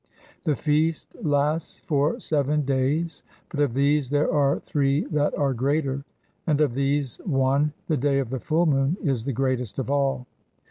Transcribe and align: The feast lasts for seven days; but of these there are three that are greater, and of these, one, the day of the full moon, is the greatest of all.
The 0.45 0.55
feast 0.55 1.15
lasts 1.21 1.77
for 1.81 2.19
seven 2.19 2.65
days; 2.65 3.21
but 3.49 3.59
of 3.59 3.75
these 3.75 4.09
there 4.09 4.33
are 4.33 4.59
three 4.61 5.05
that 5.11 5.37
are 5.37 5.53
greater, 5.53 6.03
and 6.47 6.59
of 6.59 6.73
these, 6.73 7.17
one, 7.23 7.73
the 7.85 7.97
day 7.97 8.17
of 8.17 8.31
the 8.31 8.39
full 8.39 8.65
moon, 8.65 8.97
is 9.03 9.25
the 9.25 9.31
greatest 9.31 9.77
of 9.77 9.91
all. 9.91 10.25